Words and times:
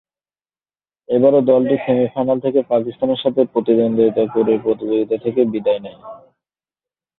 এবারও 1.09 1.41
দলটি 1.41 1.75
সেমি-ফাইনাল 1.77 2.37
থেকে 2.39 2.59
পাকিস্তানের 2.69 3.21
সাথে 3.23 3.41
প্রতিদ্বন্দ্বিতা 3.53 4.23
করে 4.33 4.53
প্রতিযোগিতা 4.65 5.15
থেকে 5.25 5.41
বিদায় 5.53 5.81
নেয়। 5.83 5.99